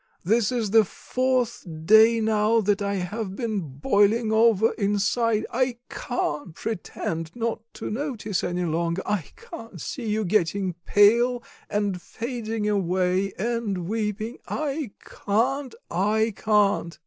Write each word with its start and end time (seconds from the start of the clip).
this 0.25 0.51
is 0.51 0.71
the 0.71 0.83
fourth 0.83 1.63
day 1.85 2.19
now 2.19 2.59
that 2.59 2.81
I 2.81 2.95
have 2.95 3.35
been 3.35 3.59
boiling 3.61 4.31
over 4.31 4.71
inside; 4.73 5.45
I 5.51 5.77
can't 5.89 6.55
pretend 6.55 7.31
not 7.35 7.61
to 7.75 7.91
notice 7.91 8.43
any 8.43 8.63
longer; 8.65 9.03
I 9.05 9.25
can't 9.35 9.79
see 9.79 10.09
you 10.09 10.25
getting 10.25 10.73
pale, 10.85 11.43
and 11.69 12.01
fading 12.01 12.67
away, 12.67 13.31
and 13.37 13.87
weeping, 13.87 14.39
I 14.47 14.89
can't 15.05 15.75
I 15.91 16.33
can't!" 16.35 16.97